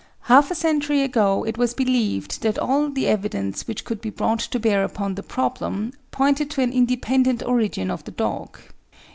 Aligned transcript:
Half 0.21 0.49
a 0.49 0.55
century 0.55 1.03
ago 1.03 1.45
it 1.45 1.59
was 1.59 1.75
believed 1.75 2.41
that 2.41 2.57
all 2.57 2.89
the 2.89 3.05
evidence 3.07 3.67
which 3.67 3.85
could 3.85 4.01
be 4.01 4.09
brought 4.09 4.39
to 4.39 4.59
bear 4.59 4.83
upon 4.83 5.13
the 5.13 5.21
problem 5.21 5.93
pointed 6.09 6.49
to 6.49 6.61
an 6.63 6.73
independent 6.73 7.43
origin 7.45 7.91
of 7.91 8.05
the 8.05 8.09
dog. 8.11 8.57